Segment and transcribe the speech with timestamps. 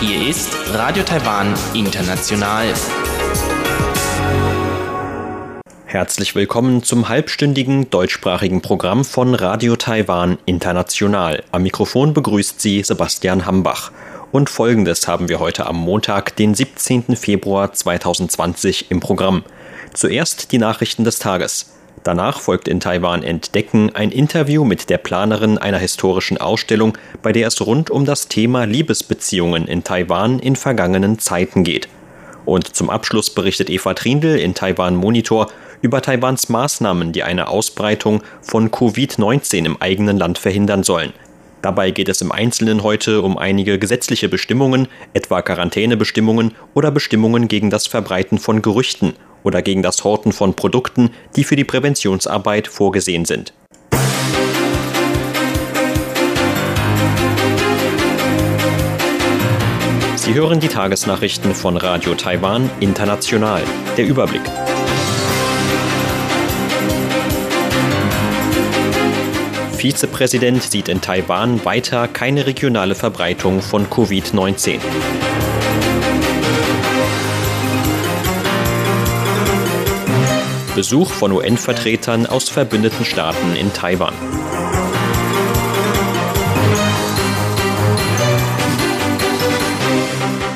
[0.00, 2.72] Hier ist Radio Taiwan International.
[5.84, 11.44] Herzlich willkommen zum halbstündigen deutschsprachigen Programm von Radio Taiwan International.
[11.52, 13.92] Am Mikrofon begrüßt Sie Sebastian Hambach.
[14.32, 17.14] Und folgendes haben wir heute am Montag, den 17.
[17.14, 19.44] Februar 2020 im Programm.
[19.92, 21.74] Zuerst die Nachrichten des Tages.
[22.02, 27.46] Danach folgt in Taiwan Entdecken ein Interview mit der Planerin einer historischen Ausstellung, bei der
[27.46, 31.88] es rund um das Thema Liebesbeziehungen in Taiwan in vergangenen Zeiten geht.
[32.44, 38.22] Und zum Abschluss berichtet Eva Trindl in Taiwan Monitor über Taiwans Maßnahmen, die eine Ausbreitung
[38.42, 41.12] von Covid-19 im eigenen Land verhindern sollen.
[41.62, 47.70] Dabei geht es im Einzelnen heute um einige gesetzliche Bestimmungen, etwa Quarantänebestimmungen oder Bestimmungen gegen
[47.70, 53.24] das Verbreiten von Gerüchten oder gegen das Horten von Produkten, die für die Präventionsarbeit vorgesehen
[53.24, 53.52] sind.
[60.16, 63.62] Sie hören die Tagesnachrichten von Radio Taiwan International.
[63.98, 64.40] Der Überblick.
[69.76, 74.80] Vizepräsident sieht in Taiwan weiter keine regionale Verbreitung von Covid-19.
[80.74, 84.12] Besuch von UN-Vertretern aus verbündeten Staaten in Taiwan.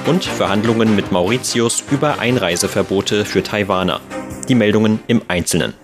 [0.07, 4.01] Und Verhandlungen mit Mauritius über Einreiseverbote für Taiwaner.
[4.49, 5.75] Die Meldungen im Einzelnen.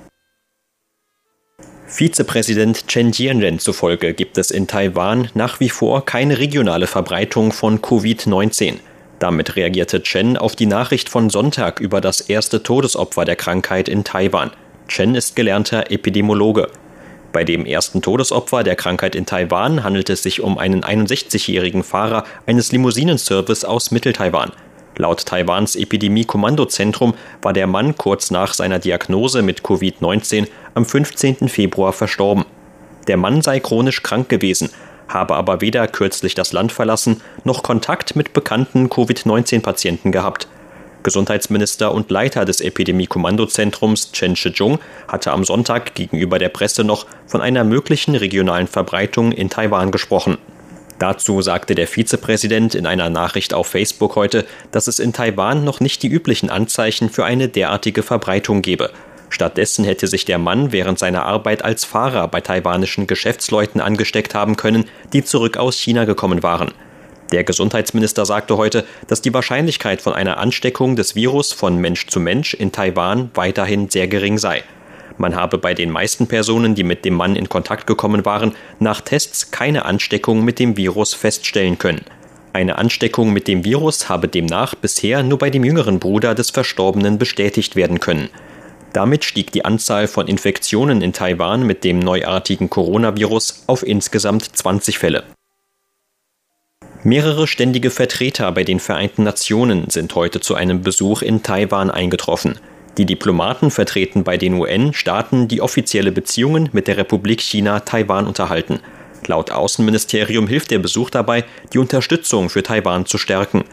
[1.86, 7.80] Vizepräsident Chen Jianren zufolge gibt es in Taiwan nach wie vor keine regionale Verbreitung von
[7.80, 8.80] Covid-19.
[9.18, 14.04] Damit reagierte Chen auf die Nachricht von Sonntag über das erste Todesopfer der Krankheit in
[14.04, 14.50] Taiwan.
[14.88, 16.68] Chen ist gelernter Epidemiologe.
[17.32, 22.24] Bei dem ersten Todesopfer der Krankheit in Taiwan handelt es sich um einen 61-jährigen Fahrer
[22.46, 24.52] eines Limousinenservice aus Mitteltaiwan.
[24.96, 31.48] Laut Taiwans Epidemie-Kommandozentrum war der Mann kurz nach seiner Diagnose mit Covid-19 am 15.
[31.48, 32.44] Februar verstorben.
[33.08, 34.70] Der Mann sei chronisch krank gewesen,
[35.08, 40.48] habe aber weder kürzlich das Land verlassen noch Kontakt mit bekannten Covid-19-Patienten gehabt.
[41.02, 47.40] Gesundheitsminister und Leiter des Epidemie-Kommandozentrums Chen Shih-chung hatte am Sonntag gegenüber der Presse noch von
[47.40, 50.38] einer möglichen regionalen Verbreitung in Taiwan gesprochen.
[50.98, 55.80] Dazu sagte der Vizepräsident in einer Nachricht auf Facebook heute, dass es in Taiwan noch
[55.80, 58.90] nicht die üblichen Anzeichen für eine derartige Verbreitung gebe.
[59.34, 64.56] Stattdessen hätte sich der Mann während seiner Arbeit als Fahrer bei taiwanischen Geschäftsleuten angesteckt haben
[64.56, 66.70] können, die zurück aus China gekommen waren.
[67.32, 72.20] Der Gesundheitsminister sagte heute, dass die Wahrscheinlichkeit von einer Ansteckung des Virus von Mensch zu
[72.20, 74.62] Mensch in Taiwan weiterhin sehr gering sei.
[75.18, 79.00] Man habe bei den meisten Personen, die mit dem Mann in Kontakt gekommen waren, nach
[79.00, 82.04] Tests keine Ansteckung mit dem Virus feststellen können.
[82.52, 87.18] Eine Ansteckung mit dem Virus habe demnach bisher nur bei dem jüngeren Bruder des Verstorbenen
[87.18, 88.28] bestätigt werden können.
[88.94, 95.00] Damit stieg die Anzahl von Infektionen in Taiwan mit dem neuartigen Coronavirus auf insgesamt 20
[95.00, 95.24] Fälle.
[97.02, 102.60] Mehrere ständige Vertreter bei den Vereinten Nationen sind heute zu einem Besuch in Taiwan eingetroffen.
[102.96, 108.78] Die Diplomaten vertreten bei den UN-Staaten, die offizielle Beziehungen mit der Republik China Taiwan unterhalten.
[109.26, 113.64] Laut Außenministerium hilft der Besuch dabei, die Unterstützung für Taiwan zu stärken.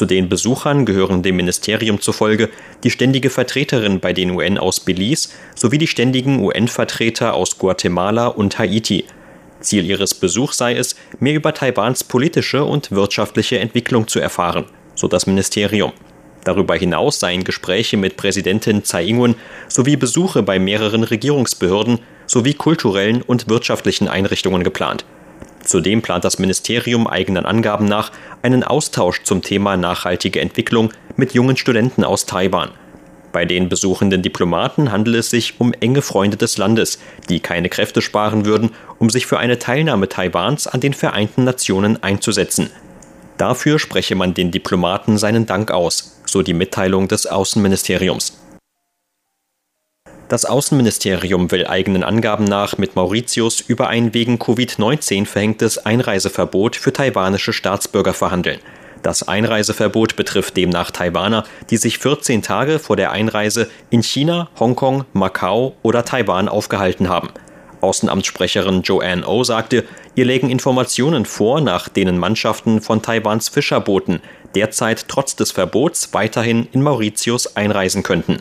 [0.00, 2.48] Zu den Besuchern gehören dem Ministerium zufolge
[2.84, 8.58] die ständige Vertreterin bei den UN aus Belize sowie die ständigen UN-Vertreter aus Guatemala und
[8.58, 9.04] Haiti.
[9.60, 15.06] Ziel ihres Besuchs sei es, mehr über Taiwans politische und wirtschaftliche Entwicklung zu erfahren, so
[15.06, 15.92] das Ministerium.
[16.44, 19.34] Darüber hinaus seien Gespräche mit Präsidentin Tsai Ing-wen
[19.68, 25.04] sowie Besuche bei mehreren Regierungsbehörden sowie kulturellen und wirtschaftlichen Einrichtungen geplant.
[25.64, 28.12] Zudem plant das Ministerium eigenen Angaben nach
[28.42, 32.70] einen Austausch zum Thema nachhaltige Entwicklung mit jungen Studenten aus Taiwan.
[33.32, 36.98] Bei den besuchenden Diplomaten handelt es sich um enge Freunde des Landes,
[37.28, 42.02] die keine Kräfte sparen würden, um sich für eine Teilnahme Taiwans an den Vereinten Nationen
[42.02, 42.70] einzusetzen.
[43.36, 48.39] Dafür spreche man den Diplomaten seinen Dank aus, so die Mitteilung des Außenministeriums.
[50.30, 56.92] Das Außenministerium will eigenen Angaben nach mit Mauritius über ein wegen Covid-19 verhängtes Einreiseverbot für
[56.92, 58.60] taiwanische Staatsbürger verhandeln.
[59.02, 65.04] Das Einreiseverbot betrifft demnach Taiwaner, die sich 14 Tage vor der Einreise in China, Hongkong,
[65.14, 67.30] Macau oder Taiwan aufgehalten haben.
[67.80, 69.84] Außenamtssprecherin Joanne O oh sagte,
[70.14, 74.20] ihr lägen Informationen vor, nach denen Mannschaften von Taiwans Fischerbooten
[74.54, 78.40] derzeit trotz des Verbots weiterhin in Mauritius einreisen könnten.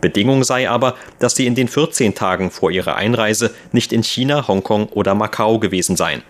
[0.00, 4.46] Bedingung sei aber, dass sie in den 14 Tagen vor ihrer Einreise nicht in China,
[4.48, 6.22] Hongkong oder Macau gewesen seien.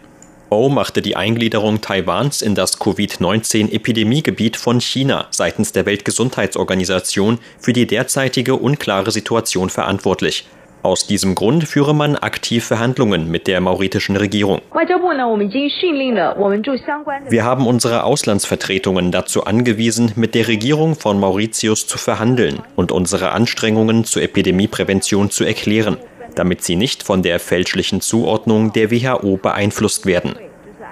[0.51, 7.87] O machte die Eingliederung Taiwans in das Covid-19-Epidemiegebiet von China seitens der Weltgesundheitsorganisation für die
[7.87, 10.47] derzeitige unklare Situation verantwortlich.
[10.89, 14.63] Aus diesem Grund führe man aktiv Verhandlungen mit der mauritischen Regierung.
[17.29, 23.33] Wir haben unsere Auslandsvertretungen dazu angewiesen, mit der Regierung von Mauritius zu verhandeln und unsere
[23.33, 25.99] Anstrengungen zur Epidemieprävention zu erklären,
[26.35, 30.37] damit sie nicht von der fälschlichen Zuordnung der WHO beeinflusst werden.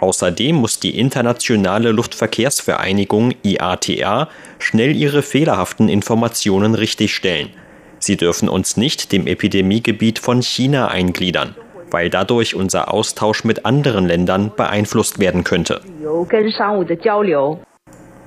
[0.03, 4.29] Außerdem muss die Internationale Luftverkehrsvereinigung IATA
[4.59, 7.49] schnell ihre fehlerhaften Informationen richtigstellen–
[7.99, 11.55] Sie dürfen uns nicht dem Epidemiegebiet von China eingliedern,
[11.91, 15.81] weil dadurch unser Austausch mit anderen Ländern beeinflusst werden könnte.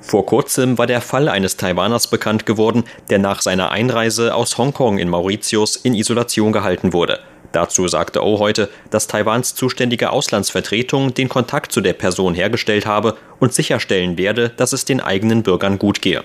[0.01, 4.97] Vor kurzem war der Fall eines Taiwaners bekannt geworden, der nach seiner Einreise aus Hongkong
[4.97, 7.19] in Mauritius in Isolation gehalten wurde.
[7.51, 13.17] Dazu sagte O heute, dass Taiwans zuständige Auslandsvertretung den Kontakt zu der Person hergestellt habe
[13.39, 16.23] und sicherstellen werde, dass es den eigenen Bürgern gut gehe.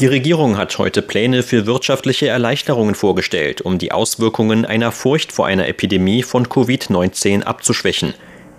[0.00, 5.46] Die Regierung hat heute Pläne für wirtschaftliche Erleichterungen vorgestellt, um die Auswirkungen einer Furcht vor
[5.46, 8.12] einer Epidemie von Covid-19 abzuschwächen.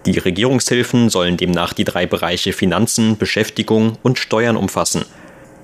[0.05, 5.03] Die Regierungshilfen sollen demnach die drei Bereiche Finanzen, Beschäftigung und Steuern umfassen.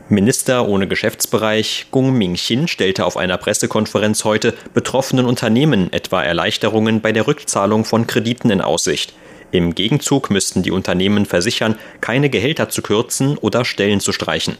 [0.09, 7.13] Minister ohne Geschäftsbereich Gung Mingxin stellte auf einer Pressekonferenz heute betroffenen Unternehmen etwa Erleichterungen bei
[7.13, 9.13] der Rückzahlung von Krediten in Aussicht.
[9.51, 14.57] Im Gegenzug müssten die Unternehmen versichern, keine Gehälter zu kürzen oder Stellen zu streichen.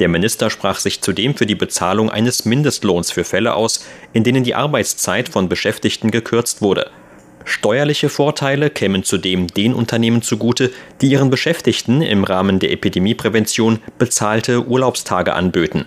[0.00, 4.44] Der Minister sprach sich zudem für die Bezahlung eines Mindestlohns für Fälle aus, in denen
[4.44, 6.90] die Arbeitszeit von Beschäftigten gekürzt wurde.
[7.44, 14.66] Steuerliche Vorteile kämen zudem den Unternehmen zugute, die ihren Beschäftigten im Rahmen der Epidemieprävention bezahlte
[14.66, 15.86] Urlaubstage anböten.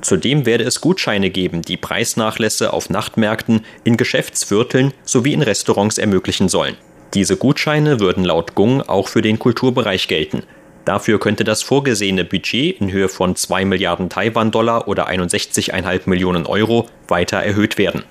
[0.00, 6.48] Zudem werde es Gutscheine geben, die Preisnachlässe auf Nachtmärkten, in Geschäftsvierteln sowie in Restaurants ermöglichen
[6.48, 6.76] sollen.
[7.14, 10.42] Diese Gutscheine würden laut Gung auch für den Kulturbereich gelten.
[10.84, 16.88] Dafür könnte das vorgesehene Budget in Höhe von 2 Milliarden Taiwan-Dollar oder 61,5 Millionen Euro
[17.08, 18.04] weiter erhöht werden.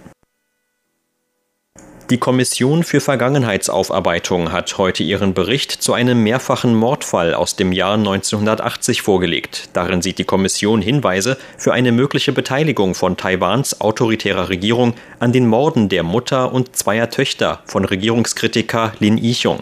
[2.12, 7.94] Die Kommission für Vergangenheitsaufarbeitung hat heute ihren Bericht zu einem mehrfachen Mordfall aus dem Jahr
[7.94, 9.69] 1980 vorgelegt.
[9.71, 15.47] Darin sieht die Kommission Hinweise für eine mögliche Beteiligung von Taiwans autoritärer Regierung an den
[15.47, 19.62] Morden der Mutter und zweier Töchter von Regierungskritiker Lin Yichong.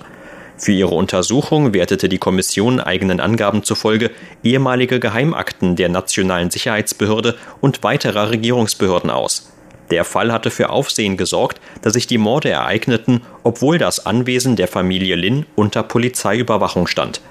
[0.60, 4.12] Für ihre Untersuchung wertete die Kommission eigenen Angaben zufolge
[4.44, 9.54] ehemalige Geheimakten der Nationalen Sicherheitsbehörde und weiterer Regierungsbehörden aus.
[9.90, 14.68] Der Fall hatte für Aufsehen gesorgt, da sich die Morde ereigneten, obwohl das Anwesen der
[14.68, 17.22] Familie Lin unter Polizeiüberwachung stand.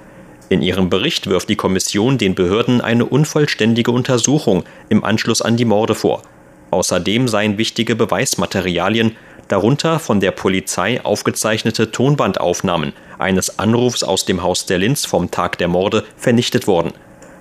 [0.48, 5.66] In ihrem Bericht wirft die Kommission den Behörden eine unvollständige Untersuchung im Anschluss an die
[5.66, 6.22] Morde vor.
[6.70, 9.16] Außerdem seien wichtige Beweismaterialien
[9.48, 15.58] darunter von der Polizei aufgezeichnete Tonbandaufnahmen eines Anrufs aus dem Haus der Linz vom Tag
[15.58, 16.92] der Morde vernichtet worden.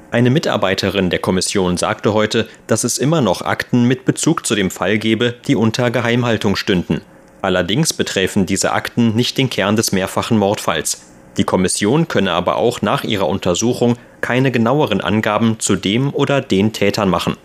[0.10, 4.72] Eine Mitarbeiterin der Kommission sagte heute, dass es immer noch Akten mit Bezug zu dem
[4.72, 7.02] Fall gebe, die unter Geheimhaltung stünden.
[7.42, 11.02] Allerdings betreffen diese Akten nicht den Kern des mehrfachen Mordfalls.
[11.38, 16.74] Die Kommission könne aber auch nach ihrer Untersuchung keine genaueren Angaben zu dem oder den
[16.74, 17.38] Tätern machen.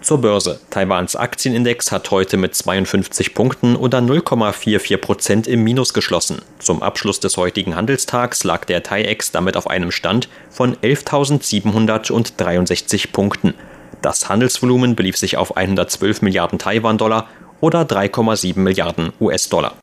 [0.00, 0.60] Zur Börse.
[0.70, 6.40] Taiwans Aktienindex hat heute mit 52 Punkten oder 0,44 Prozent im Minus geschlossen.
[6.60, 13.54] Zum Abschluss des heutigen Handelstags lag der TAIEX damit auf einem Stand von 11.763 Punkten.
[14.00, 17.26] Das Handelsvolumen belief sich auf 112 Milliarden Taiwan-Dollar
[17.60, 19.74] oder 3,7 Milliarden US-Dollar.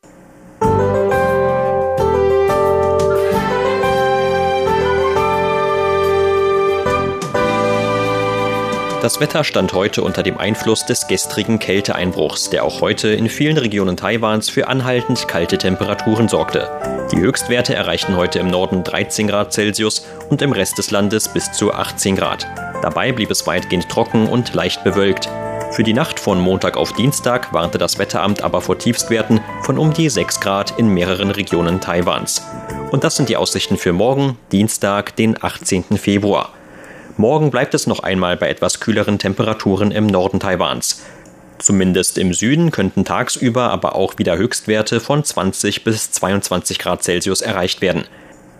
[9.06, 13.56] Das Wetter stand heute unter dem Einfluss des gestrigen Kälteeinbruchs, der auch heute in vielen
[13.56, 16.68] Regionen Taiwans für anhaltend kalte Temperaturen sorgte.
[17.12, 21.52] Die Höchstwerte erreichten heute im Norden 13 Grad Celsius und im Rest des Landes bis
[21.52, 22.48] zu 18 Grad.
[22.82, 25.28] Dabei blieb es weitgehend trocken und leicht bewölkt.
[25.70, 29.92] Für die Nacht von Montag auf Dienstag warnte das Wetteramt aber vor Tiefstwerten von um
[29.92, 32.42] die 6 Grad in mehreren Regionen Taiwans.
[32.90, 35.96] Und das sind die Aussichten für morgen, Dienstag, den 18.
[35.96, 36.55] Februar.
[37.18, 41.02] Morgen bleibt es noch einmal bei etwas kühleren Temperaturen im Norden Taiwans.
[41.58, 47.40] Zumindest im Süden könnten tagsüber aber auch wieder Höchstwerte von 20 bis 22 Grad Celsius
[47.40, 48.04] erreicht werden.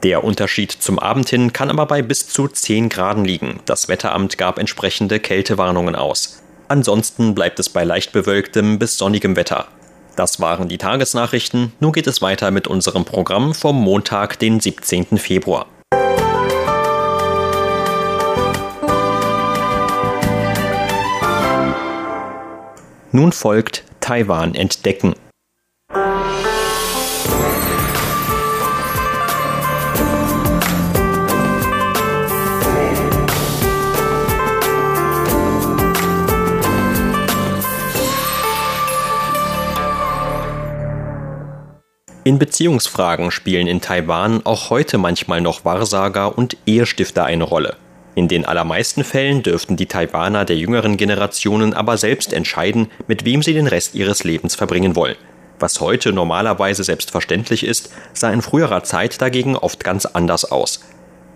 [0.02, 3.60] Der Unterschied zum Abend hin kann aber bei bis zu 10 Graden liegen.
[3.66, 6.42] Das Wetteramt gab entsprechende Kältewarnungen aus.
[6.68, 9.66] Ansonsten bleibt es bei leicht bewölktem bis sonnigem Wetter.
[10.16, 11.72] Das waren die Tagesnachrichten.
[11.80, 15.18] Nun geht es weiter mit unserem Programm vom Montag, den 17.
[15.18, 15.66] Februar.
[23.16, 25.14] Nun folgt Taiwan entdecken.
[42.24, 47.78] In Beziehungsfragen spielen in Taiwan auch heute manchmal noch Wahrsager und Ehestifter eine Rolle.
[48.16, 53.42] In den allermeisten Fällen dürften die Taiwaner der jüngeren Generationen aber selbst entscheiden, mit wem
[53.42, 55.16] sie den Rest ihres Lebens verbringen wollen.
[55.58, 60.80] Was heute normalerweise selbstverständlich ist, sah in früherer Zeit dagegen oft ganz anders aus.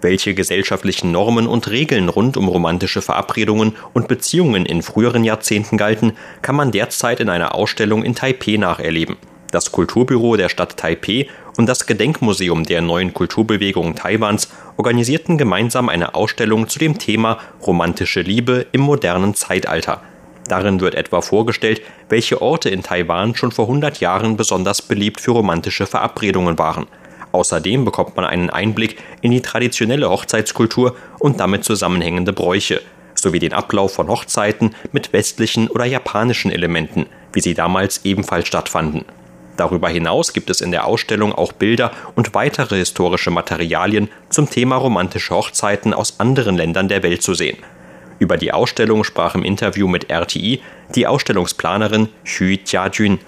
[0.01, 6.15] Welche gesellschaftlichen Normen und Regeln rund um romantische Verabredungen und Beziehungen in früheren Jahrzehnten galten,
[6.41, 9.19] kann man derzeit in einer Ausstellung in Taipeh nacherleben.
[9.51, 11.27] Das Kulturbüro der Stadt Taipeh
[11.57, 18.21] und das Gedenkmuseum der neuen Kulturbewegung Taiwans organisierten gemeinsam eine Ausstellung zu dem Thema romantische
[18.21, 20.03] Liebe im modernen Zeitalter.
[20.47, 25.33] Darin wird etwa vorgestellt, welche Orte in Taiwan schon vor 100 Jahren besonders beliebt für
[25.33, 26.87] romantische Verabredungen waren.
[27.33, 32.81] Außerdem bekommt man einen Einblick in die traditionelle Hochzeitskultur und damit zusammenhängende Bräuche,
[33.15, 39.05] sowie den Ablauf von Hochzeiten mit westlichen oder japanischen Elementen, wie sie damals ebenfalls stattfanden.
[39.61, 44.77] Darüber hinaus gibt es in der Ausstellung auch Bilder und weitere historische Materialien zum Thema
[44.77, 47.59] romantische Hochzeiten aus anderen Ländern der Welt zu sehen.
[48.19, 50.63] Über die Ausstellung sprach im Interview mit RTI
[50.95, 53.19] die Ausstellungsplanerin Xu Jiajun.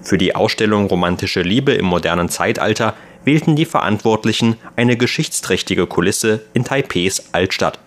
[0.00, 2.94] Für die Ausstellung Romantische Liebe im modernen Zeitalter
[3.24, 7.80] wählten die Verantwortlichen eine geschichtsträchtige Kulisse in Taipehs Altstadt.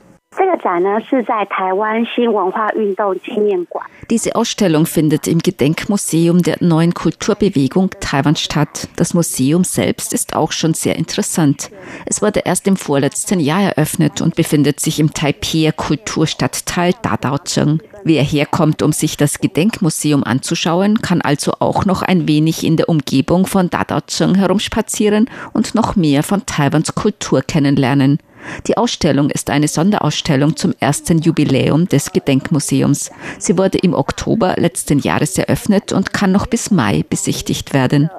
[4.10, 8.88] Diese Ausstellung findet im Gedenkmuseum der neuen Kulturbewegung Taiwan statt.
[8.96, 11.70] Das Museum selbst ist auch schon sehr interessant.
[12.06, 17.82] Es wurde erst im vorletzten Jahr eröffnet und befindet sich im Taipei Kulturstadtteil Dadaozheng.
[18.04, 22.90] Wer herkommt, um sich das Gedenkmuseum anzuschauen, kann also auch noch ein wenig in der
[22.90, 28.20] Umgebung von Dadaozheng herumspazieren und noch mehr von Taiwans Kultur kennenlernen.
[28.68, 33.12] Die Ausstellung ist eine Sonderausstellung zum ersten Jubiläum des Gedenkmuseums.
[33.40, 38.10] Sie wurde im Oktober letzten Jahres eröffnet und kann noch bis Mai besichtigt werden.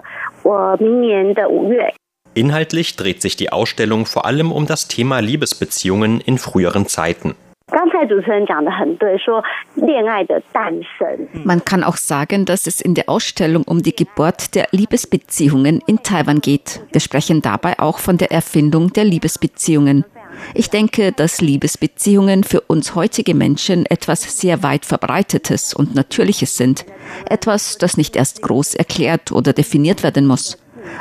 [2.35, 7.35] Inhaltlich dreht sich die Ausstellung vor allem um das Thema Liebesbeziehungen in früheren Zeiten.
[11.45, 16.03] Man kann auch sagen, dass es in der Ausstellung um die Geburt der Liebesbeziehungen in
[16.03, 16.85] Taiwan geht.
[16.93, 20.05] Wir sprechen dabei auch von der Erfindung der Liebesbeziehungen.
[20.55, 26.85] Ich denke, dass Liebesbeziehungen für uns heutige Menschen etwas sehr weit verbreitetes und natürliches sind.
[27.29, 30.59] Etwas, das nicht erst groß erklärt oder definiert werden muss.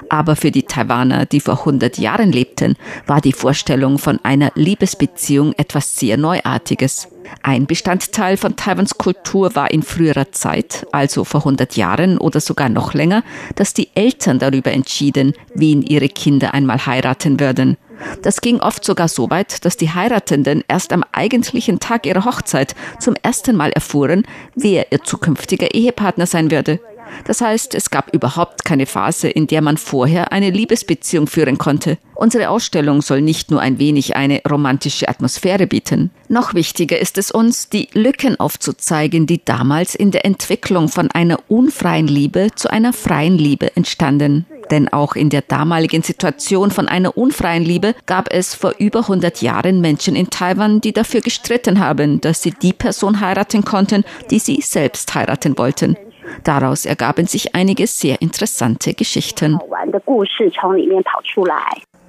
[0.09, 2.75] Aber für die Taiwaner, die vor 100 Jahren lebten,
[3.05, 7.09] war die Vorstellung von einer Liebesbeziehung etwas sehr Neuartiges.
[7.41, 12.69] Ein Bestandteil von Taiwans Kultur war in früherer Zeit, also vor 100 Jahren oder sogar
[12.69, 13.23] noch länger,
[13.55, 17.77] dass die Eltern darüber entschieden, wen ihre Kinder einmal heiraten würden.
[18.22, 22.75] Das ging oft sogar so weit, dass die Heiratenden erst am eigentlichen Tag ihrer Hochzeit
[23.00, 26.79] zum ersten Mal erfuhren, wer ihr zukünftiger Ehepartner sein würde.
[27.25, 31.98] Das heißt, es gab überhaupt keine Phase, in der man vorher eine Liebesbeziehung führen konnte.
[32.15, 36.12] Unsere Ausstellung soll nicht nur ein wenig eine romantische Atmosphäre bieten.
[36.29, 41.39] Noch wichtiger ist es uns, die Lücken aufzuzeigen, die damals in der Entwicklung von einer
[41.48, 44.46] unfreien Liebe zu einer freien Liebe entstanden.
[44.72, 49.41] Denn auch in der damaligen Situation von einer unfreien Liebe gab es vor über 100
[49.41, 54.39] Jahren Menschen in Taiwan, die dafür gestritten haben, dass sie die Person heiraten konnten, die
[54.39, 55.98] sie selbst heiraten wollten.
[56.44, 59.60] Daraus ergaben sich einige sehr interessante Geschichten.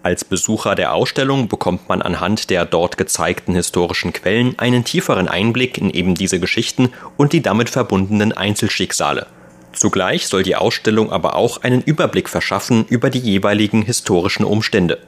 [0.02, 5.78] Als Besucher der Ausstellung bekommt man anhand der dort gezeigten historischen Quellen einen tieferen Einblick
[5.78, 9.26] in eben diese Geschichten und die damit verbundenen Einzelschicksale.
[9.73, 14.99] Zugleich soll die Ausstellung aber auch einen Überblick verschaffen über die jeweiligen historischen Umstände.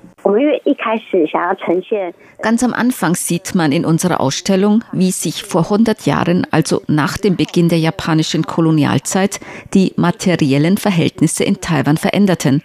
[2.43, 7.19] Ganz am Anfang sieht man in unserer Ausstellung, wie sich vor 100 Jahren, also nach
[7.19, 9.41] dem Beginn der japanischen Kolonialzeit,
[9.75, 12.63] die materiellen Verhältnisse in Taiwan veränderten.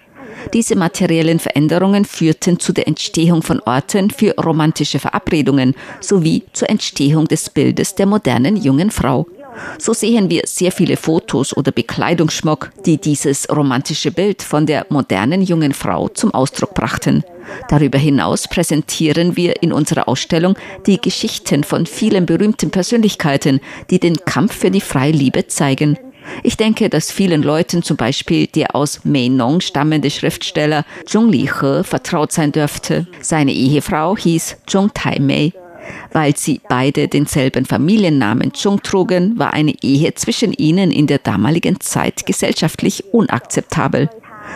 [0.53, 7.27] Diese materiellen Veränderungen führten zu der Entstehung von Orten für romantische Verabredungen sowie zur Entstehung
[7.27, 9.27] des Bildes der modernen jungen Frau.
[9.77, 15.41] So sehen wir sehr viele Fotos oder Bekleidungsschmuck, die dieses romantische Bild von der modernen
[15.41, 17.23] jungen Frau zum Ausdruck brachten.
[17.69, 20.55] Darüber hinaus präsentieren wir in unserer Ausstellung
[20.85, 25.97] die Geschichten von vielen berühmten Persönlichkeiten, die den Kampf für die freie Liebe zeigen.
[26.43, 32.31] Ich denke, dass vielen Leuten zum Beispiel der aus Meinong stammende Schriftsteller Zhong Lihe vertraut
[32.31, 33.07] sein dürfte.
[33.21, 35.51] Seine Ehefrau hieß Zhong Taimei.
[36.11, 41.79] Weil sie beide denselben Familiennamen Chung trugen, war eine Ehe zwischen ihnen in der damaligen
[41.79, 44.09] Zeit gesellschaftlich unakzeptabel.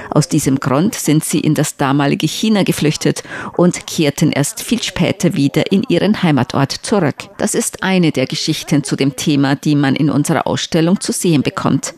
[0.09, 3.23] Aus diesem Grund sind sie in das damalige China geflüchtet
[3.55, 7.15] und kehrten erst viel später wieder in ihren Heimatort zurück.
[7.37, 11.43] Das ist eine der Geschichten zu dem Thema, die man in unserer Ausstellung zu sehen
[11.43, 11.93] bekommt.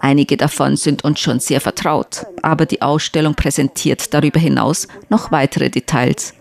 [0.00, 5.70] Einige davon sind uns schon sehr vertraut, aber die Ausstellung präsentiert darüber hinaus noch weitere
[5.70, 6.34] Details.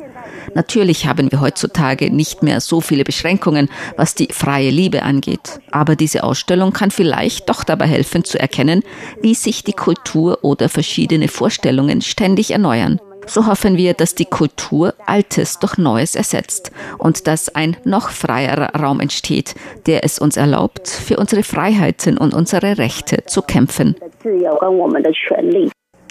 [0.53, 5.59] Natürlich haben wir heutzutage nicht mehr so viele Beschränkungen, was die freie Liebe angeht.
[5.71, 8.83] Aber diese Ausstellung kann vielleicht doch dabei helfen zu erkennen,
[9.21, 12.99] wie sich die Kultur oder verschiedene Vorstellungen ständig erneuern.
[13.29, 18.73] So hoffen wir, dass die Kultur Altes durch Neues ersetzt und dass ein noch freierer
[18.75, 19.53] Raum entsteht,
[19.85, 23.95] der es uns erlaubt, für unsere Freiheiten und unsere Rechte zu kämpfen.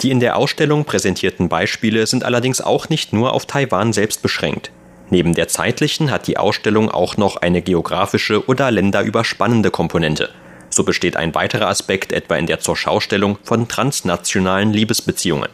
[0.02, 4.70] Die in der Ausstellung präsentierten Beispiele sind allerdings auch nicht nur auf Taiwan selbst beschränkt.
[5.10, 10.30] Neben der zeitlichen hat die Ausstellung auch noch eine geografische oder länderüberspannende Komponente.
[10.70, 15.48] So besteht ein weiterer Aspekt etwa in der Zurschaustellung von transnationalen Liebesbeziehungen.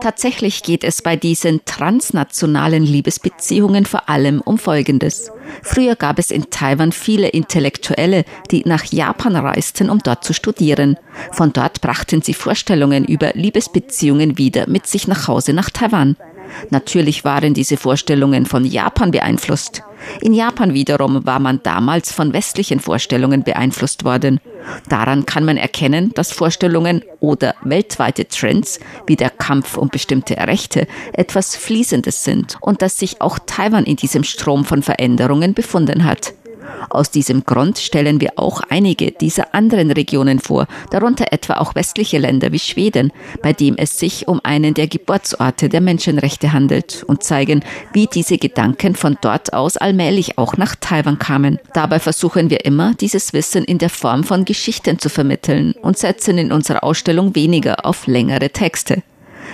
[0.00, 5.32] Tatsächlich geht es bei diesen transnationalen Liebesbeziehungen vor allem um Folgendes.
[5.62, 10.96] Früher gab es in Taiwan viele Intellektuelle, die nach Japan reisten, um dort zu studieren.
[11.32, 16.16] Von dort brachten sie Vorstellungen über Liebesbeziehungen wieder mit sich nach Hause nach Taiwan.
[16.70, 19.82] Natürlich waren diese Vorstellungen von Japan beeinflusst.
[20.20, 24.40] In Japan wiederum war man damals von westlichen Vorstellungen beeinflusst worden.
[24.88, 30.86] Daran kann man erkennen, dass Vorstellungen oder weltweite Trends wie der Kampf um bestimmte Rechte
[31.12, 36.32] etwas Fließendes sind und dass sich auch Taiwan in diesem Strom von Veränderungen befunden hat.
[36.90, 42.18] Aus diesem Grund stellen wir auch einige dieser anderen Regionen vor, darunter etwa auch westliche
[42.18, 47.22] Länder wie Schweden, bei dem es sich um einen der Geburtsorte der Menschenrechte handelt und
[47.22, 51.58] zeigen, wie diese Gedanken von dort aus allmählich auch nach Taiwan kamen.
[51.74, 56.38] Dabei versuchen wir immer, dieses Wissen in der Form von Geschichten zu vermitteln und setzen
[56.38, 59.02] in unserer Ausstellung weniger auf längere Texte.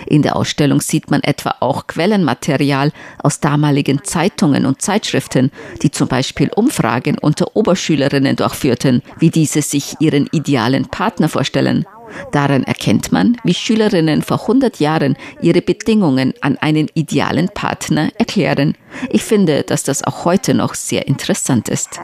[0.06, 5.50] In der Ausstellung sieht man etwa auch Quellenmaterial aus damaligen Zeitungen und Zeitschriften,
[5.82, 11.86] die zum Beispiel Umfragen unter Oberschülerinnen durchführten, wie diese sich ihren idealen Partner vorstellen.
[12.32, 18.76] Daran erkennt man, wie Schülerinnen vor 100 Jahren ihre Bedingungen an einen idealen Partner erklären.
[19.10, 22.00] Ich finde, dass das auch heute noch sehr interessant ist.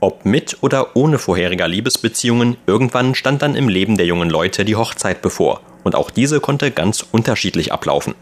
[0.00, 4.76] Ob mit oder ohne vorheriger Liebesbeziehungen, irgendwann stand dann im Leben der jungen Leute die
[4.76, 8.14] Hochzeit bevor und auch diese konnte ganz unterschiedlich ablaufen.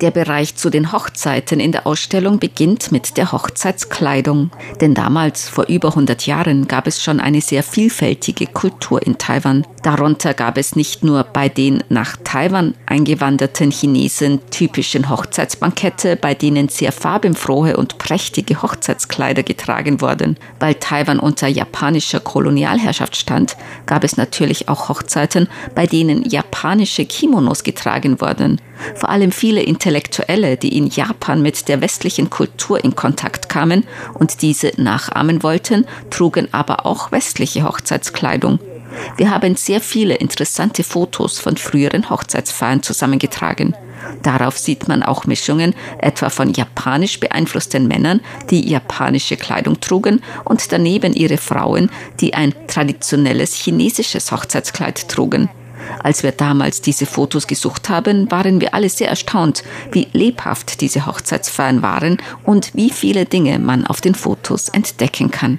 [0.00, 4.50] Der Bereich zu den Hochzeiten in der Ausstellung beginnt mit der Hochzeitskleidung.
[4.80, 9.66] Denn damals, vor über 100 Jahren, gab es schon eine sehr vielfältige Kultur in Taiwan.
[9.82, 16.70] Darunter gab es nicht nur bei den nach Taiwan eingewanderten Chinesen typischen Hochzeitsbankette, bei denen
[16.70, 20.38] sehr farbenfrohe und prächtige Hochzeitskleider getragen wurden.
[20.60, 27.64] Weil Taiwan unter japanischer Kolonialherrschaft stand, gab es natürlich auch Hochzeiten, bei denen japanische Kimonos
[27.64, 28.61] getragen wurden.
[28.94, 34.42] Vor allem viele Intellektuelle, die in Japan mit der westlichen Kultur in Kontakt kamen und
[34.42, 38.58] diese nachahmen wollten, trugen aber auch westliche Hochzeitskleidung.
[39.16, 43.74] Wir haben sehr viele interessante Fotos von früheren Hochzeitsfeiern zusammengetragen.
[44.22, 48.20] Darauf sieht man auch Mischungen etwa von japanisch beeinflussten Männern,
[48.50, 55.48] die japanische Kleidung trugen, und daneben ihre Frauen, die ein traditionelles chinesisches Hochzeitskleid trugen.
[56.02, 61.06] Als wir damals diese Fotos gesucht haben, waren wir alle sehr erstaunt, wie lebhaft diese
[61.06, 65.58] Hochzeitsfeiern waren und wie viele Dinge man auf den Fotos entdecken kann.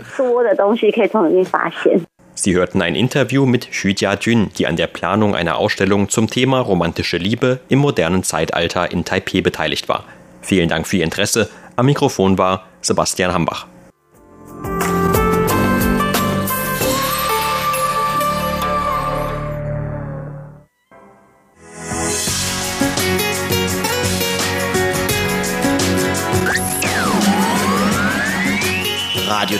[2.36, 6.60] Sie hörten ein Interview mit Xu Jiajun, die an der Planung einer Ausstellung zum Thema
[6.60, 10.04] romantische Liebe im modernen Zeitalter in Taipeh beteiligt war.
[10.42, 11.50] Vielen Dank für Ihr Interesse.
[11.76, 13.68] Am Mikrofon war Sebastian Hambach.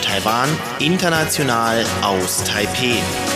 [0.00, 3.33] Taiwan, international aus Taipeh.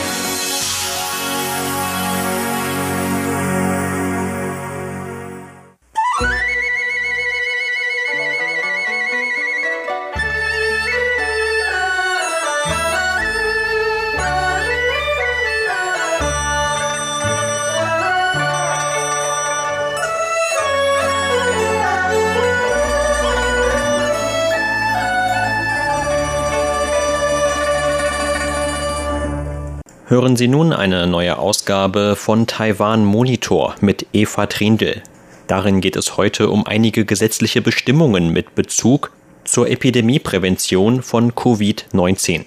[30.10, 35.02] Hören Sie nun eine neue Ausgabe von Taiwan Monitor mit Eva Trindl.
[35.48, 39.12] Darin geht es heute um einige gesetzliche Bestimmungen mit Bezug
[39.44, 42.46] zur Epidemieprävention von Covid-19.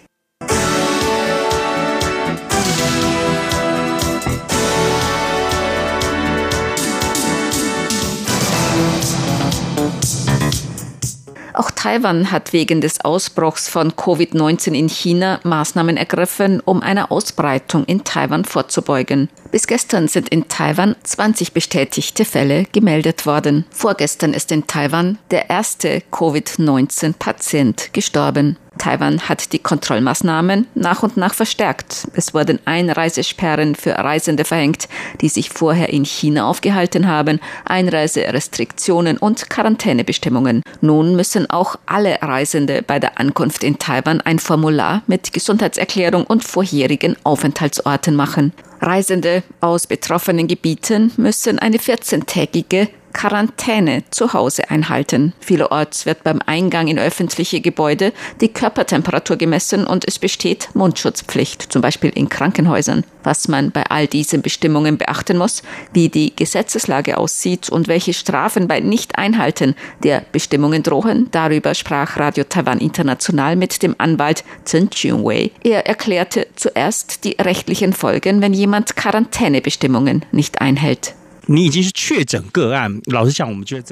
[11.54, 17.86] Auch Taiwan hat wegen des Ausbruchs von Covid-19 in China Maßnahmen ergriffen, um einer Ausbreitung
[17.86, 19.30] in Taiwan vorzubeugen.
[19.50, 23.66] Bis gestern sind in Taiwan 20 bestätigte Fälle gemeldet worden.
[23.72, 28.58] Vorgestern ist in Taiwan der erste Covid-19-Patient gestorben.
[28.78, 32.08] Taiwan hat die Kontrollmaßnahmen nach und nach verstärkt.
[32.14, 34.88] Es wurden Einreisesperren für Reisende verhängt,
[35.20, 40.64] die sich vorher in China aufgehalten haben, Einreiserestriktionen und Quarantänebestimmungen.
[40.80, 46.44] Nun müssen auch alle Reisende bei der Ankunft in Taiwan ein Formular mit Gesundheitserklärung und
[46.44, 48.54] vorherigen Aufenthaltsorten machen.
[48.82, 55.34] Reisende aus betroffenen Gebieten müssen eine 14-tägige Quarantäne zu Hause einhalten.
[55.40, 61.82] Vielerorts wird beim Eingang in öffentliche Gebäude die Körpertemperatur gemessen und es besteht Mundschutzpflicht, zum
[61.82, 63.04] Beispiel in Krankenhäusern.
[63.24, 65.62] Was man bei all diesen Bestimmungen beachten muss,
[65.94, 72.44] wie die Gesetzeslage aussieht und welche Strafen bei Nicht-Einhalten der Bestimmungen drohen, darüber sprach Radio
[72.44, 75.52] Taiwan International mit dem Anwalt Chen Junwei.
[75.64, 81.14] Er erklärte zuerst die rechtlichen Folgen, wenn jemand Quarantänebestimmungen nicht einhält.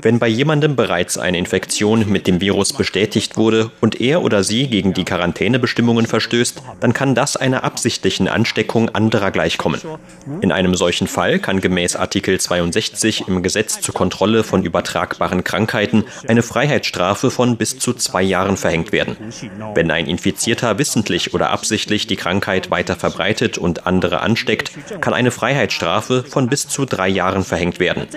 [0.01, 4.67] Wenn bei jemandem bereits eine Infektion mit dem Virus bestätigt wurde und er oder sie
[4.67, 9.81] gegen die Quarantänebestimmungen verstößt, dann kann das einer absichtlichen Ansteckung anderer gleichkommen.
[10.39, 16.05] In einem solchen Fall kann gemäß Artikel 62 im Gesetz zur Kontrolle von übertragbaren Krankheiten
[16.29, 19.17] eine Freiheitsstrafe von bis zu zwei Jahren verhängt werden.
[19.75, 25.31] Wenn ein Infizierter wissentlich oder absichtlich die Krankheit weiter verbreitet und andere ansteckt, kann eine
[25.31, 28.07] Freiheitsstrafe von bis zu drei Jahren verhängt werden.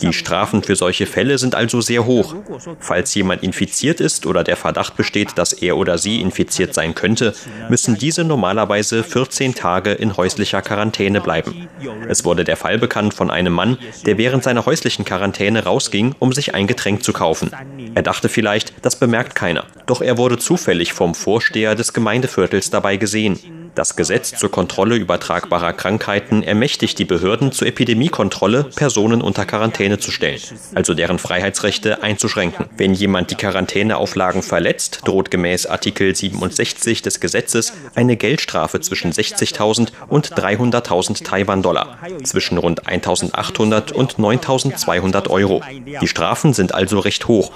[0.00, 2.34] Die Strafen für solche Fälle sind also sehr hoch.
[2.80, 7.34] Falls jemand infiziert ist oder der Verdacht besteht, dass er oder sie infiziert sein könnte,
[7.68, 11.68] müssen diese normalerweise 14 Tage in häuslicher Quarantäne bleiben.
[12.08, 16.32] Es wurde der Fall bekannt von einem Mann, der während seiner häuslichen Quarantäne rausging, um
[16.32, 17.50] sich ein Getränk zu kaufen.
[17.94, 19.64] Er dachte vielleicht, das bemerkt keiner.
[19.86, 23.38] Doch er wurde zufällig vom Vorsteher des Gemeindeviertels dabei gesehen.
[23.74, 30.10] Das Gesetz zur Kontrolle übertragbarer Krankheiten ermächtigt die Behörden zur Epidemiekontrolle, Personen unter Quarantäne zu
[30.10, 30.40] stellen,
[30.74, 32.66] also deren Freiheitsrechte einzuschränken.
[32.76, 39.88] Wenn jemand die Quarantäneauflagen verletzt, droht gemäß Artikel 67 des Gesetzes eine Geldstrafe zwischen 60.000
[40.08, 45.62] und 300.000 Taiwan-Dollar, zwischen rund 1.800 und 9.200 Euro.
[46.00, 47.52] Die Strafen sind also recht hoch.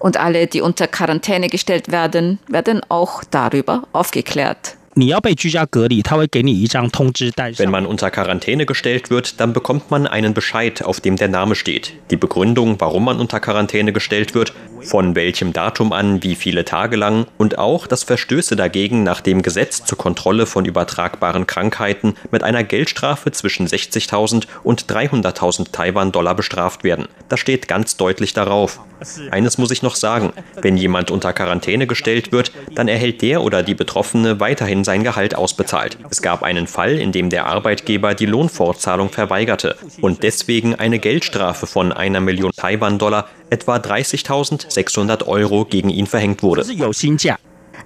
[0.00, 4.76] Und alle, die unter Quarantäne gestellt werden, werden auch darüber aufgeklärt.
[7.58, 11.54] Wenn man unter Quarantäne gestellt wird, dann bekommt man einen Bescheid, auf dem der Name
[11.54, 16.66] steht, die Begründung, warum man unter Quarantäne gestellt wird, von welchem Datum an, wie viele
[16.66, 22.14] Tage lang und auch, dass Verstöße dagegen nach dem Gesetz zur Kontrolle von übertragbaren Krankheiten
[22.30, 27.08] mit einer Geldstrafe zwischen 60.000 und 300.000 Taiwan-Dollar bestraft werden.
[27.28, 28.80] Das steht ganz deutlich darauf.
[29.30, 33.62] Eines muss ich noch sagen, wenn jemand unter Quarantäne gestellt wird, dann erhält der oder
[33.62, 35.98] die Betroffene weiterhin sein Gehalt ausbezahlt.
[36.10, 41.68] Es gab einen Fall, in dem der Arbeitgeber die Lohnfortzahlung verweigerte und deswegen eine Geldstrafe
[41.68, 46.64] von einer Million Taiwan-Dollar, etwa 30.600 Euro, gegen ihn verhängt wurde.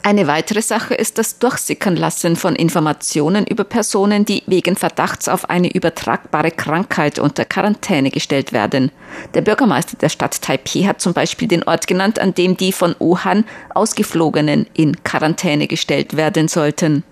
[0.06, 5.74] Eine weitere Sache ist das Durchsickernlassen von Informationen über Personen, die wegen Verdachts auf eine
[5.74, 8.92] übertragbare Krankheit unter Quarantäne gestellt werden.
[9.32, 12.94] Der Bürgermeister der Stadt Taipei hat zum Beispiel den Ort genannt, an dem die von
[12.98, 17.02] Wuhan ausgeflogenen in Quarantäne gestellt werden sollten.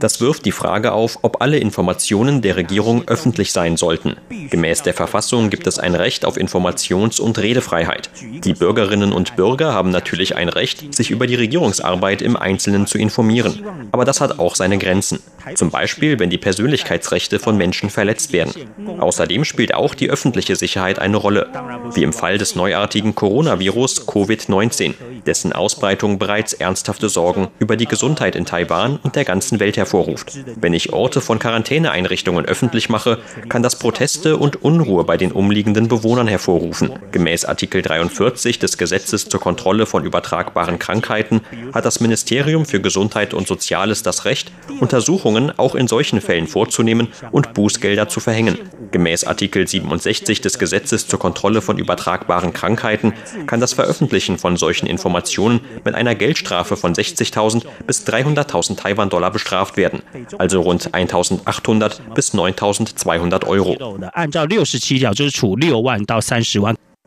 [0.00, 4.16] Das wirft die Frage auf, ob alle Informationen der Regierung öffentlich sein sollten.
[4.50, 8.10] Gemäß der Verfassung gibt es ein Recht auf Informations- und Redefreiheit.
[8.44, 12.98] Die Bürgerinnen und Bürger haben natürlich ein Recht, sich über die Regierungsarbeit im Einzelnen zu
[12.98, 13.64] informieren.
[13.92, 15.20] Aber das hat auch seine Grenzen.
[15.54, 18.52] Zum Beispiel, wenn die Persönlichkeitsrechte von Menschen verletzt werden.
[18.98, 21.48] Außerdem spielt auch die öffentliche Sicherheit eine Rolle,
[21.94, 28.36] wie im Fall des neuartigen Coronavirus Covid-19, dessen Ausbreitung bereits ernsthafte Sorgen über die Gesundheit
[28.36, 30.38] in Taiwan und der ganzen Welt hervorruft.
[30.60, 33.18] Wenn ich Orte von Quarantäneeinrichtungen öffentlich mache,
[33.48, 36.92] kann das Proteste und Unruhe bei den umliegenden Bewohnern hervorrufen.
[37.12, 41.40] Gemäß Artikel 43 des Gesetzes zur Kontrolle von übertragbaren Krankheiten
[41.72, 47.08] hat das Ministerium für Gesundheit und Soziales das Recht, Untersuchungen auch in solchen Fällen vorzunehmen
[47.32, 48.58] und Bußgelder zu verhängen.
[48.92, 53.12] Gemäß Artikel 67 des Gesetzes zur Kontrolle von übertragbaren Krankheiten
[53.46, 56.94] kann das Veröffentlichen von solchen Informationen mit einer Geldstrafe von
[57.32, 60.02] 60.000 bis 300.000 Taiwan-Dollar bestraft werden,
[60.38, 63.76] also rund 1.800 bis 9.200 Euro.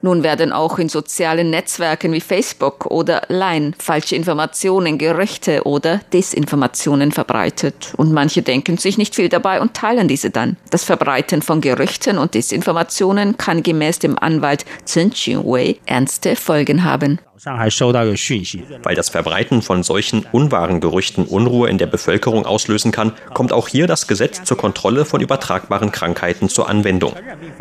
[0.02, 7.12] Nun werden auch in sozialen Netzwerken wie Facebook oder Line falsche Informationen, Gerüchte oder Desinformationen
[7.12, 7.94] verbreitet.
[7.98, 10.56] Und manche denken sich nicht viel dabei und teilen diese dann.
[10.70, 17.20] Das Verbreiten von Gerüchten und Desinformationen kann gemäß dem Anwalt Chen Qinwei ernste Folgen haben.
[17.46, 23.68] Weil das Verbreiten von solchen unwahren Gerüchten Unruhe in der Bevölkerung auslösen kann, kommt auch
[23.68, 27.14] hier das Gesetz zur Kontrolle von übertragbaren Krankheiten zur Anwendung.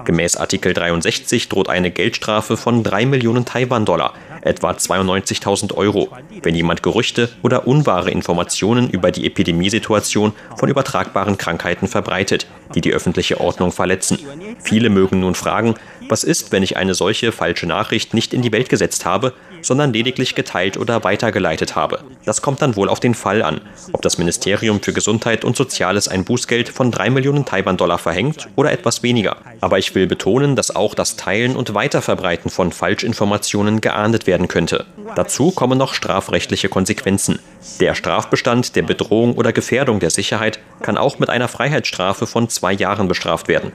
[0.04, 6.08] Gemäß Artikel 63 droht eine Geldstrafe von 3 Millionen Taiwan-Dollar, etwa 92.000 Euro,
[6.42, 12.92] wenn jemand Gerüchte oder unwahre Informationen über die Epidemiesituation von übertragbaren Krankheiten verbreitet, die die
[12.92, 14.18] öffentliche Ordnung verletzen.
[14.62, 15.74] Viele mögen nun fragen,
[16.08, 19.92] was ist, wenn ich eine solche falsche Nachricht nicht in die Welt gesetzt habe, sondern
[19.92, 22.00] lediglich geteilt oder weitergeleitet habe?
[22.24, 23.60] Das kommt dann wohl auf den Fall an,
[23.92, 28.72] ob das Ministerium für Gesundheit und Soziales ein Bußgeld von 3 Millionen Taiwan-Dollar verhängt oder
[28.72, 29.36] etwas weniger.
[29.60, 34.86] Aber ich will betonen, dass auch das Teilen und Weiterverbreiten von Falschinformationen geahndet werden könnte.
[35.14, 37.38] Dazu kommen noch strafrechtliche Konsequenzen.
[37.80, 42.72] Der Strafbestand der Bedrohung oder Gefährdung der Sicherheit kann auch mit einer Freiheitsstrafe von zwei
[42.72, 43.72] Jahren bestraft werden.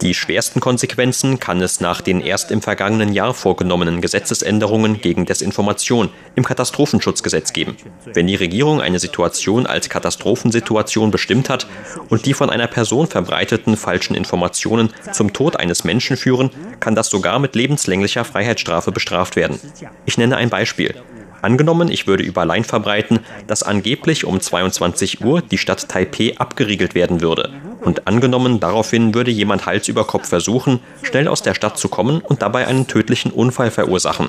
[0.00, 6.10] Die schwersten Konsequenzen kann es nach den erst im vergangenen Jahr vorgenommenen Gesetzesänderungen gegen Desinformation
[6.34, 7.76] im Katastrophenschutzgesetz geben.
[8.12, 11.66] Wenn die Regierung eine Situation als Katastrophensituation bestimmt hat
[12.08, 17.08] und die von einer Person verbreiteten falschen Informationen zum Tod eines Menschen führen, kann das
[17.08, 19.58] sogar mit lebenslänglicher Freiheitsstrafe bestraft werden.
[20.04, 20.94] Ich nenne ein Beispiel.
[21.42, 26.94] Angenommen, ich würde über Line verbreiten, dass angeblich um 22 Uhr die Stadt Taipeh abgeriegelt
[26.94, 27.50] werden würde.
[27.80, 32.20] Und angenommen, daraufhin würde jemand Hals über Kopf versuchen, schnell aus der Stadt zu kommen
[32.20, 34.28] und dabei einen tödlichen Unfall verursachen.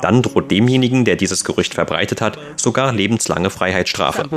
[0.00, 4.28] Dann droht demjenigen, der dieses Gerücht verbreitet hat, sogar lebenslange Freiheitsstrafe.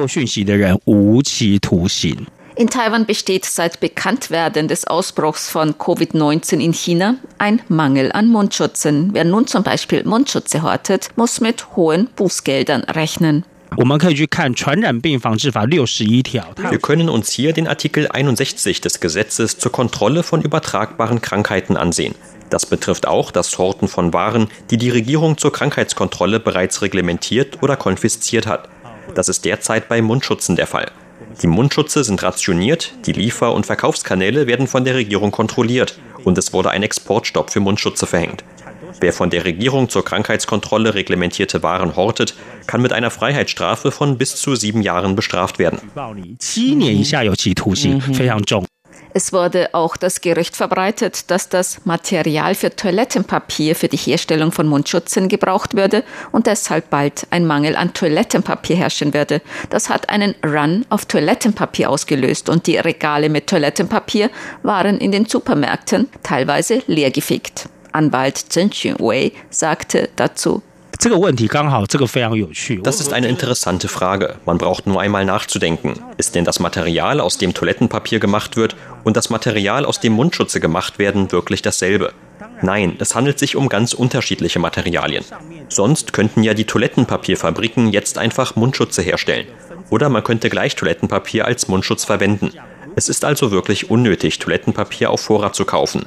[2.57, 9.09] In Taiwan besteht seit Bekanntwerden des Ausbruchs von Covid-19 in China ein Mangel an Mundschützen.
[9.11, 13.43] Wer nun zum Beispiel Mundschütze hortet, muss mit hohen Bußgeldern rechnen.
[16.69, 22.15] Wir können uns hier den Artikel 61 des Gesetzes zur Kontrolle von übertragbaren Krankheiten ansehen.
[22.49, 27.75] Das betrifft auch das Horten von Waren, die die Regierung zur Krankheitskontrolle bereits reglementiert oder
[27.75, 28.69] konfisziert hat.
[29.13, 30.89] Das ist derzeit bei Mundschützen der Fall.
[31.41, 36.53] Die Mundschutze sind rationiert, die Liefer- und Verkaufskanäle werden von der Regierung kontrolliert und es
[36.53, 38.43] wurde ein Exportstopp für Mundschutze verhängt.
[38.99, 42.35] Wer von der Regierung zur Krankheitskontrolle reglementierte Waren hortet,
[42.67, 45.79] kann mit einer Freiheitsstrafe von bis zu sieben Jahren bestraft werden.
[49.17, 54.67] Es wurde auch das Gerücht verbreitet, dass das Material für Toilettenpapier für die Herstellung von
[54.67, 59.41] Mundschutzen gebraucht würde und deshalb bald ein Mangel an Toilettenpapier herrschen würde.
[59.69, 64.29] Das hat einen Run auf Toilettenpapier ausgelöst und die Regale mit Toilettenpapier
[64.63, 67.69] waren in den Supermärkten teilweise leergefegt.
[67.93, 70.61] Anwalt Chen Wei sagte dazu,
[72.83, 74.35] das ist eine interessante Frage.
[74.45, 75.93] Man braucht nur einmal nachzudenken.
[76.17, 80.59] Ist denn das Material, aus dem Toilettenpapier gemacht wird, und das Material, aus dem Mundschutze
[80.59, 82.13] gemacht werden, wirklich dasselbe?
[82.61, 85.23] Nein, es handelt sich um ganz unterschiedliche Materialien.
[85.69, 89.47] Sonst könnten ja die Toilettenpapierfabriken jetzt einfach Mundschutze herstellen.
[89.89, 92.51] Oder man könnte gleich Toilettenpapier als Mundschutz verwenden.
[92.97, 96.05] Es ist also wirklich unnötig, Toilettenpapier auf Vorrat zu kaufen.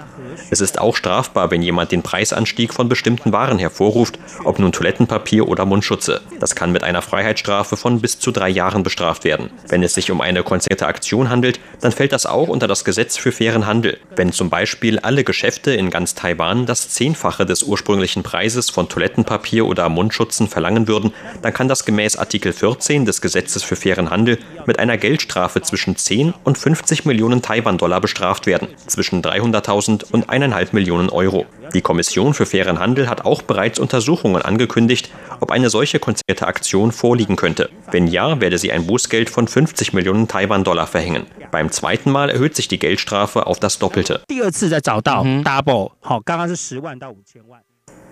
[0.51, 5.47] Es ist auch strafbar, wenn jemand den Preisanstieg von bestimmten Waren hervorruft, ob nun Toilettenpapier
[5.47, 6.23] oder Mundschutze.
[6.41, 9.51] Das kann mit einer Freiheitsstrafe von bis zu drei Jahren bestraft werden.
[9.69, 13.19] Wenn es sich um eine konzerte Aktion handelt, dann fällt das auch unter das Gesetz
[13.19, 13.99] für fairen Handel.
[14.17, 19.67] Wenn zum Beispiel alle Geschäfte in ganz Taiwan das Zehnfache des ursprünglichen Preises von Toilettenpapier
[19.67, 24.39] oder Mundschutzen verlangen würden, dann kann das gemäß Artikel 14 des Gesetzes für fairen Handel
[24.65, 30.31] mit einer Geldstrafe zwischen 10 und 15 50 Millionen Taiwan-Dollar bestraft werden, zwischen 300.000 und
[30.31, 31.45] 1,5 Millionen Euro.
[31.75, 35.11] Die Kommission für fairen Handel hat auch bereits Untersuchungen angekündigt,
[35.41, 37.69] ob eine solche konzertierte Aktion vorliegen könnte.
[37.91, 41.27] Wenn ja, werde sie ein Bußgeld von 50 Millionen Taiwan-Dollar verhängen.
[41.51, 44.23] Beim zweiten Mal erhöht sich die Geldstrafe auf das Doppelte.